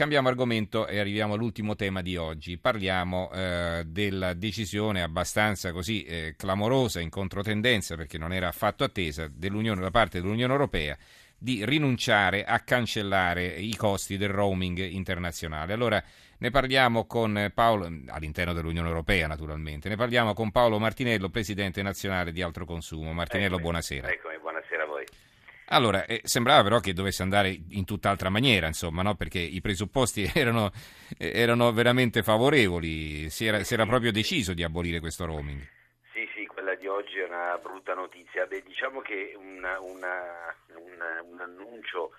[0.00, 2.56] cambiamo argomento e arriviamo all'ultimo tema di oggi.
[2.56, 9.28] Parliamo eh, della decisione abbastanza così eh, clamorosa, in controtendenza, perché non era affatto attesa,
[9.28, 10.96] da parte dell'Unione Europea
[11.36, 15.74] di rinunciare a cancellare i costi del roaming internazionale.
[15.74, 16.02] Allora
[16.38, 22.32] ne parliamo con Paolo, all'interno dell'Unione Europea naturalmente, ne parliamo con Paolo Martinello, Presidente nazionale
[22.32, 23.12] di Altro Consumo.
[23.12, 24.06] Martinello, eccomi, buonasera.
[24.06, 24.29] Voi.
[25.72, 29.14] Allora, eh, sembrava però che dovesse andare in tutt'altra maniera, insomma, no?
[29.14, 30.70] perché i presupposti erano,
[31.18, 35.66] eh, erano veramente favorevoli, si era, si era proprio deciso di abolire questo roaming
[36.80, 38.46] di oggi è una brutta notizia.
[38.46, 42.12] Beh, diciamo che una, una, una, un annuncio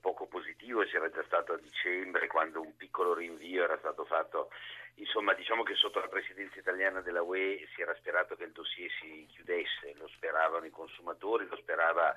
[0.00, 4.48] poco positivo c'era già stato a dicembre quando un piccolo rinvio era stato fatto.
[4.94, 8.90] Insomma, diciamo che sotto la presidenza italiana della UE si era sperato che il dossier
[8.98, 12.16] si chiudesse, lo speravano i consumatori, lo sperava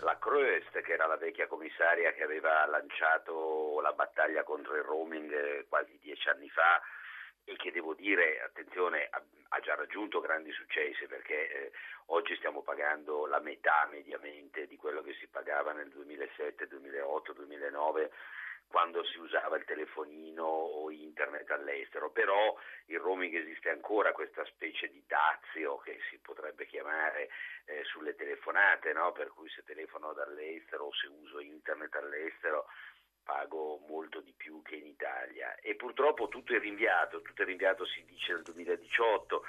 [0.00, 5.32] la Kroest, che era la vecchia commissaria che aveva lanciato la battaglia contro il roaming
[5.32, 6.80] eh, quasi dieci anni fa
[7.48, 11.72] e che devo dire, attenzione, ha già raggiunto grandi successi perché eh,
[12.06, 18.10] oggi stiamo pagando la metà mediamente di quello che si pagava nel 2007, 2008, 2009
[18.68, 22.54] quando si usava il telefonino o internet all'estero, però
[22.86, 27.30] il roaming esiste ancora, questa specie di dazio che si potrebbe chiamare
[27.64, 29.12] eh, sulle telefonate, no?
[29.12, 32.66] per cui se telefono dall'estero o se uso internet all'estero
[33.28, 37.84] pago molto di più che in Italia e purtroppo tutto è rinviato, tutto è rinviato
[37.84, 39.42] si dice nel 2018,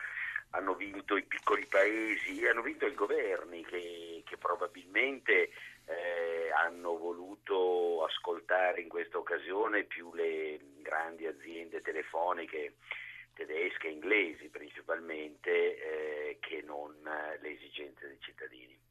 [0.50, 5.52] hanno vinto i piccoli paesi, hanno vinto i governi che, che probabilmente
[5.86, 12.74] eh, hanno voluto ascoltare in questa occasione più le grandi aziende telefoniche
[13.34, 18.89] tedesche e inglesi principalmente eh, che non le esigenze dei cittadini.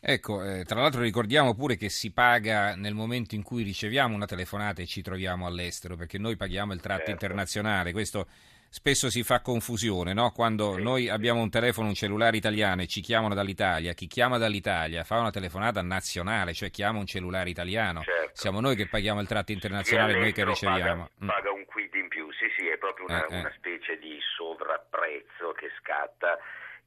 [0.00, 4.26] Ecco, eh, tra l'altro ricordiamo pure che si paga nel momento in cui riceviamo una
[4.26, 7.10] telefonata e ci troviamo all'estero, perché noi paghiamo il tratto certo.
[7.12, 7.92] internazionale.
[7.92, 8.26] Questo
[8.68, 10.32] spesso si fa confusione, no?
[10.32, 10.82] Quando sì.
[10.82, 15.18] noi abbiamo un telefono, un cellulare italiano e ci chiamano dall'Italia, chi chiama dall'Italia fa
[15.18, 18.02] una telefonata nazionale, cioè chiama un cellulare italiano.
[18.02, 18.30] Certo.
[18.34, 21.08] Siamo noi che paghiamo il tratto internazionale e noi che riceviamo.
[21.08, 21.26] Paga, mm.
[21.26, 23.38] paga, un quid in più, sì, sì, è proprio una, eh, eh.
[23.40, 26.38] una specie di sovrapprezzo che scatta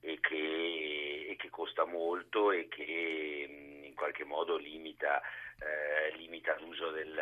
[0.02, 1.09] e che,
[2.00, 5.22] molto e che mm, in qualche modo limita,
[5.60, 7.14] eh, limita l'uso del,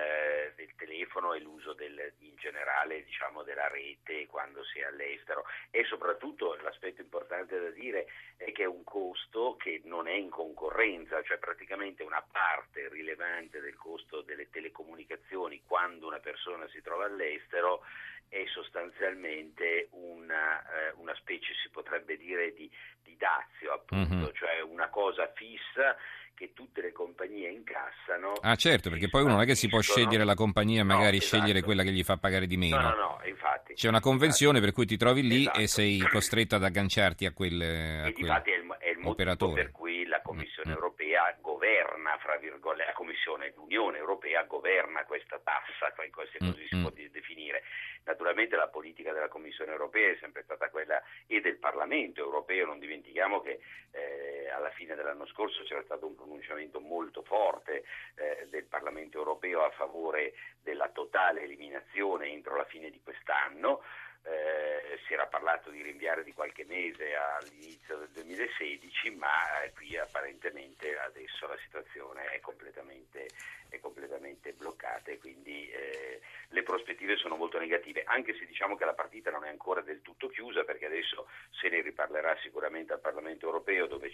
[0.55, 5.45] del, telefono e l'uso del, in generale diciamo, della rete quando si è all'estero.
[5.71, 8.05] E soprattutto l'aspetto importante da dire
[8.37, 13.59] è che è un costo che non è in concorrenza, cioè praticamente una parte rilevante
[13.59, 17.81] del costo delle telecomunicazioni quando una persona si trova all'estero
[18.29, 22.69] è sostanzialmente una, eh, una specie, si potrebbe dire, di,
[23.03, 24.33] di dazio, appunto, mm-hmm.
[24.33, 25.95] cioè una cosa fissa
[26.37, 28.33] che tutte le compagnie incassano.
[28.41, 31.17] Ah certo, perché poi uno non è che si può scegliere la compagnia e magari
[31.17, 31.37] no, esatto.
[31.37, 32.79] scegliere quella che gli fa pagare di meno.
[32.79, 33.73] No, no, no, infatti.
[33.73, 34.65] C'è una convenzione infatti.
[34.65, 35.59] per cui ti trovi lì esatto.
[35.59, 39.53] e sei costretto ad agganciarti a quel, a quel infatti è il, è il motivo
[39.53, 40.73] per cui la Commissione mm.
[40.73, 46.67] europea governa, fra virgolette, la Commissione, l'Unione europea governa questa tassa, se così mm.
[46.67, 47.63] si può definire.
[48.07, 52.79] Naturalmente la politica della Commissione europea è sempre stata quella e del Parlamento europeo, non
[52.79, 53.59] dimentichiamo che
[53.91, 57.83] eh, alla fine dell'anno scorso c'era stato un pronunciamento molto forte
[58.15, 63.81] eh, del Parlamento europeo a favore della totale eliminazione entro la fine di quest'anno.
[64.23, 69.97] Eh, si era parlato di rinviare di qualche mese all'inizio del 2016, ma eh, qui
[69.97, 73.27] apparentemente adesso la situazione è completamente,
[73.69, 76.19] è completamente bloccata e quindi eh,
[76.49, 80.01] le prospettive sono molto negative, anche se diciamo che la partita non è ancora del
[80.01, 84.09] tutto chiusa perché adesso se ne riparlerà sicuramente al Parlamento europeo dove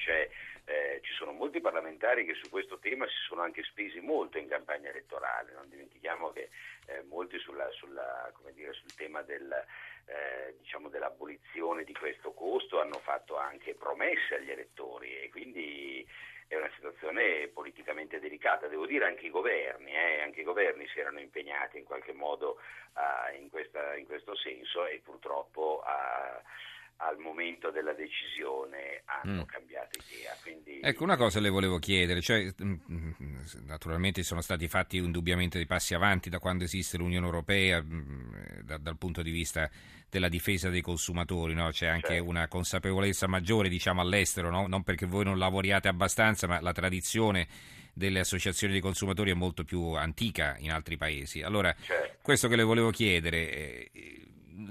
[0.65, 4.47] eh, ci sono molti parlamentari che su questo tema si sono anche spesi molto in
[4.47, 6.49] campagna elettorale, non dimentichiamo che
[6.85, 9.65] eh, molti sulla, sulla, dire, sul tema del
[10.05, 16.05] eh, diciamo dell'abolizione di questo costo hanno fatto anche promesse agli elettori e quindi
[16.47, 18.67] è una situazione politicamente delicata.
[18.67, 22.59] Devo dire anche i governi, eh, anche i governi si erano impegnati in qualche modo
[22.94, 26.41] uh, in, questa, in, questo senso e purtroppo uh,
[26.98, 29.45] al momento della decisione hanno mm.
[29.45, 30.36] cambiato idea.
[30.42, 30.80] Quindi...
[30.81, 33.12] Ecco, una cosa le volevo chiedere, cioè, mm, mm,
[33.66, 38.78] naturalmente sono stati fatti indubbiamente dei passi avanti da quando esiste l'Unione Europea mm, da,
[38.78, 39.69] dal punto di vista
[40.10, 41.69] della difesa dei consumatori, no?
[41.72, 42.25] c'è anche certo.
[42.25, 44.68] una consapevolezza maggiore diciamo, all'estero, no?
[44.68, 47.48] non perché voi non lavoriate abbastanza, ma la tradizione
[47.94, 51.42] delle associazioni dei consumatori è molto più antica in altri paesi.
[51.42, 52.18] Allora, certo.
[52.22, 53.92] questo che le volevo chiedere, eh,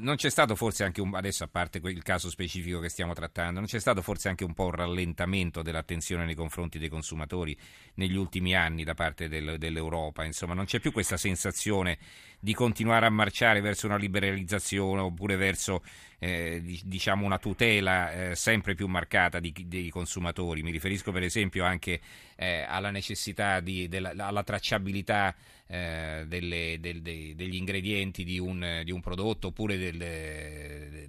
[0.02, 3.60] non c'è stato forse anche un, adesso a parte il caso specifico che stiamo trattando,
[3.60, 7.56] non c'è stato forse anche un po' un rallentamento dell'attenzione nei confronti dei consumatori
[7.94, 11.98] negli ultimi anni da parte del, dell'Europa, insomma non c'è più questa sensazione
[12.44, 15.80] di continuare a marciare verso una liberalizzazione oppure verso
[16.18, 20.64] eh, diciamo una tutela eh, sempre più marcata di, dei consumatori.
[20.64, 22.00] Mi riferisco per esempio anche
[22.34, 25.32] eh, alla necessità di, della, alla tracciabilità
[25.68, 29.98] eh, delle, del, de, degli ingredienti di un, di un prodotto oppure del,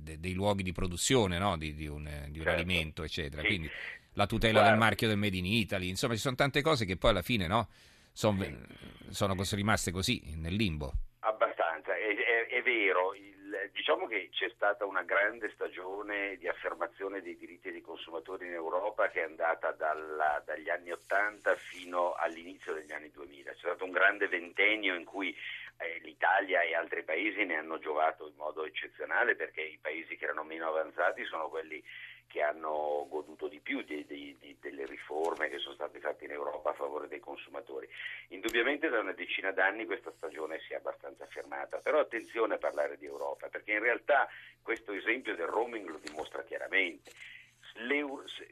[0.04, 1.58] de, dei luoghi di produzione no?
[1.58, 2.60] di, di, un, di un certo.
[2.60, 3.42] alimento, eccetera.
[3.42, 3.48] Sì.
[3.48, 3.72] Quindi
[4.14, 4.70] la tutela Guarda.
[4.70, 7.48] del marchio del Made in Italy, insomma ci sono tante cose che poi alla fine
[7.48, 7.70] no?
[8.12, 9.16] Son, sì.
[9.16, 10.94] sono rimaste così nel limbo.
[12.48, 13.14] È vero.
[13.14, 18.54] Il, diciamo che c'è stata una grande stagione di affermazione dei diritti dei consumatori in
[18.54, 23.52] Europa che è andata dalla, dagli anni 80 fino all'inizio degli anni 2000.
[23.52, 25.36] C'è stato un grande ventennio in cui
[25.78, 30.26] eh, l'Italia e altri paesi ne hanno giovato in modo eccezionale perché i paesi che
[30.26, 31.84] erano meno avanzati sono quelli
[32.28, 36.32] che hanno goduto di più di, di, di, delle riforme che sono state fatte in
[36.32, 37.88] Europa a favore dei consumatori.
[38.30, 42.98] Indubbiamente da una decina d'anni questa stagione si è abbastanza fermata, però attenzione a parlare
[42.98, 44.28] di Europa, perché in realtà
[44.62, 47.12] questo esempio del roaming lo dimostra chiaramente.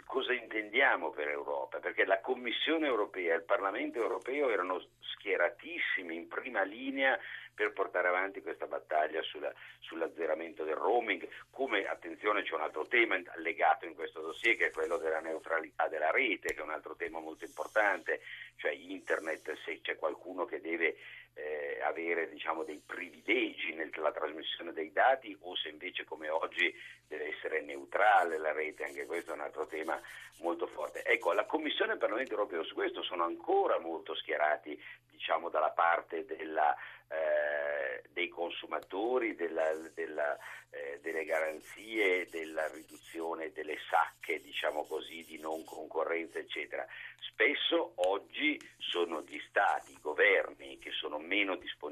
[0.06, 1.80] Cosa intendiamo per Europa?
[1.80, 7.18] Perché la Commissione europea e il Parlamento europeo erano schieratissimi in prima linea
[7.54, 13.22] per portare avanti questa battaglia sulla, sull'azzeramento del roaming, come attenzione c'è un altro tema
[13.36, 16.96] legato in questo dossier che è quello della neutralità della rete, che è un altro
[16.96, 18.22] tema molto importante,
[18.56, 20.98] cioè internet se c'è qualcuno che deve
[21.34, 23.61] eh, avere diciamo, dei privilegi
[24.00, 26.74] nella trasmissione dei dati o se invece come oggi
[27.08, 30.00] deve essere neutrale la rete, anche questo è un altro tema
[30.40, 31.04] molto forte.
[31.04, 34.80] Ecco, la Commissione e il Parlamento europeo su questo sono ancora molto schierati
[35.12, 36.76] diciamo, dalla parte della
[37.12, 40.38] eh, dei consumatori, della, della,
[40.70, 46.86] eh, delle garanzie, della riduzione delle sacche, diciamo così, di non concorrenza, eccetera.
[47.20, 51.91] Spesso oggi sono gli stati, i governi che sono meno disponibili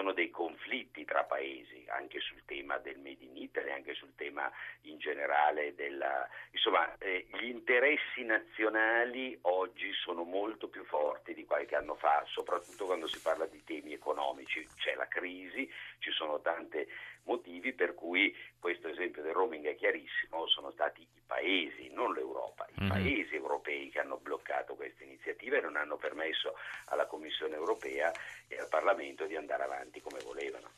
[0.00, 4.50] sono dei conflitti tra paesi, anche sul tema del Made in Italy, anche sul tema
[4.82, 6.26] in generale della...
[6.52, 12.86] Insomma, eh, gli interessi nazionali oggi sono molto più forti di qualche anno fa, soprattutto
[12.86, 14.66] quando si parla di temi economici.
[14.76, 16.86] C'è la crisi, ci sono tanti
[17.24, 22.66] motivi per cui questo esempio del roaming è chiarissimo, sono stati i paesi, non l'Europa,
[22.68, 22.88] i mm-hmm.
[22.90, 26.54] paesi europei che hanno bloccato questa iniziativa e non hanno permesso
[26.86, 28.12] alla Commissione europea
[28.48, 30.68] e al Parlamento di andare avanti come volevano.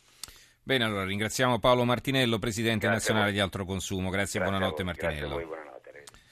[0.62, 4.08] Bene, allora ringraziamo Paolo Martinello, Presidente Grazie nazionale di Altro Consumo.
[4.08, 5.40] Grazie, Grazie buonanotte Martinello.